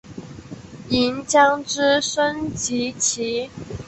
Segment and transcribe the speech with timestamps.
[0.89, 3.51] 银将之升级棋。